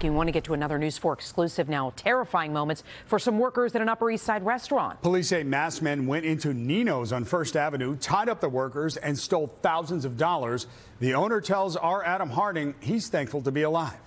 [0.00, 1.92] You want to get to another News 4 exclusive now.
[1.96, 5.02] Terrifying moments for some workers at an Upper East Side restaurant.
[5.02, 9.18] Police say masked men went into Nino's on First Avenue, tied up the workers, and
[9.18, 10.68] stole thousands of dollars.
[11.00, 13.98] The owner tells our Adam Harding he's thankful to be alive.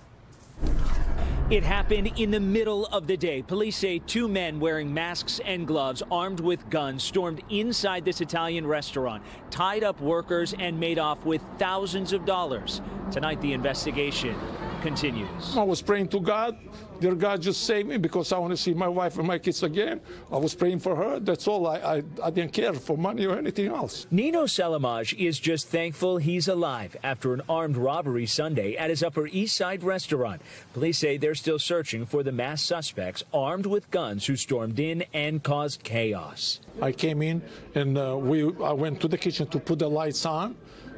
[1.50, 3.42] It happened in the middle of the day.
[3.42, 8.66] Police say two men wearing masks and gloves, armed with guns, stormed inside this Italian
[8.66, 12.80] restaurant, tied up workers, and made off with thousands of dollars.
[13.10, 14.34] Tonight, the investigation
[14.82, 15.56] continues.
[15.56, 16.58] I was praying to God.
[17.00, 19.62] Dear God, just save me because I want to see my wife and my kids
[19.62, 20.00] again.
[20.30, 21.18] I was praying for her.
[21.18, 21.66] That's all.
[21.66, 24.06] I, I, I didn't care for money or anything else.
[24.10, 29.26] Nino Selimaj is just thankful he's alive after an armed robbery Sunday at his Upper
[29.26, 30.42] East Side restaurant.
[30.74, 35.04] Police say they're still searching for the masked suspects armed with guns who stormed in
[35.12, 36.60] and caused chaos.
[36.80, 37.42] I came in
[37.74, 40.56] and uh, we I went to the kitchen to put the lights on.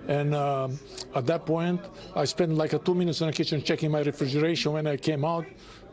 [0.09, 0.79] And um,
[1.15, 1.81] at that point,
[2.15, 4.73] I spent like a two minutes in the kitchen checking my refrigeration.
[4.73, 5.47] When I came out,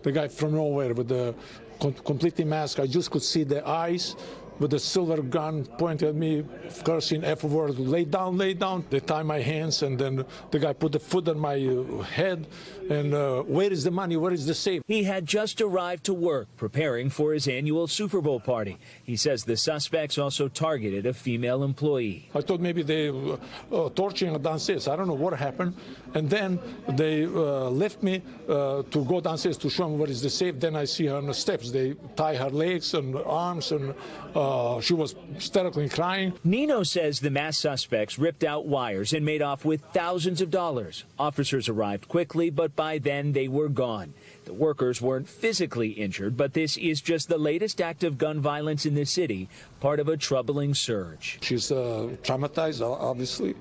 [0.04, 1.36] the guy from nowhere with the
[1.80, 4.16] completely mask, I just could see the eyes
[4.62, 6.46] with a silver gun pointed at me,
[6.86, 8.86] cursing F word, lay down, lay down.
[8.92, 12.48] They tie my hands, and then the guy put the foot on my uh, head.
[12.90, 14.18] And uh, where is the money?
[14.18, 14.84] Where is the safe?
[14.88, 18.78] He had just arrived to work, preparing for his annual Super Bowl party.
[19.04, 22.30] He says the suspects also targeted a female employee.
[22.36, 23.38] I thought maybe they uh,
[23.72, 24.88] uh torturing downstairs.
[24.88, 25.74] I don't know what happened.
[26.14, 30.22] And then they uh, left me uh, to go downstairs to show me what is
[30.22, 30.60] the safe.
[30.60, 31.72] Then I see her on the steps.
[31.72, 33.96] They tie her legs and arms and
[34.36, 34.51] uh,
[34.82, 36.34] she was hysterically crying.
[36.44, 41.06] Nino says the mass suspects ripped out wires and made off with thousands of dollars.
[41.18, 44.14] Officers arrived quickly, but by then they were gone.
[44.46, 48.86] The workers weren't physically injured, but this is just the latest act of gun violence
[48.86, 49.48] in the city,
[49.80, 51.38] part of a troubling surge.
[51.42, 53.56] She's uh, traumatized, obviously,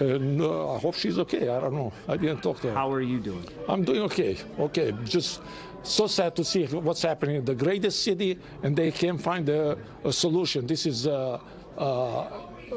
[0.00, 1.48] and uh, I hope she's okay.
[1.48, 1.92] I don't know.
[2.08, 2.74] I didn't talk to her.
[2.74, 3.46] How are you doing?
[3.68, 4.36] I'm doing okay.
[4.58, 5.40] Okay, just
[5.82, 9.76] so sad to see what's happening in the greatest city, and they can't find a,
[10.04, 10.66] a solution.
[10.66, 11.06] This is.
[11.06, 11.38] Uh,
[11.78, 12.28] uh,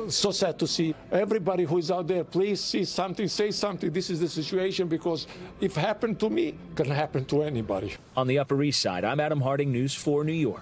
[0.10, 4.10] so sad to see everybody who is out there please see something say something this
[4.10, 5.28] is the situation because
[5.60, 9.04] if it happened to me it can happen to anybody on the upper east side
[9.04, 10.62] i'm adam harding news 4 new york